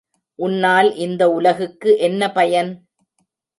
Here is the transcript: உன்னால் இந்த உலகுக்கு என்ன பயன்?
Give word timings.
உன்னால் 0.39 0.89
இந்த 0.95 1.23
உலகுக்கு 1.29 1.97
என்ன 1.99 2.31
பயன்? 2.31 2.71